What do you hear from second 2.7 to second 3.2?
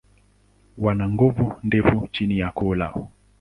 lao.